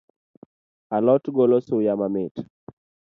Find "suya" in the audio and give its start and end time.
1.67-1.93